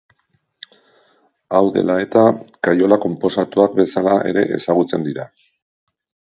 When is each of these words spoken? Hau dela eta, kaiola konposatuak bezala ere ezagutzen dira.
Hau 1.57 1.61
dela 1.75 1.97
eta, 2.05 2.23
kaiola 2.69 2.99
konposatuak 3.05 3.79
bezala 3.83 4.19
ere 4.33 4.47
ezagutzen 4.59 5.09
dira. 5.13 5.31